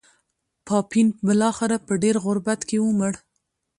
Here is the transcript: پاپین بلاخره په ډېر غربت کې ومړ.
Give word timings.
پاپین 0.67 1.07
بلاخره 1.27 1.77
په 1.85 1.93
ډېر 2.03 2.15
غربت 2.25 2.59
کې 2.69 2.77
ومړ. 2.81 3.13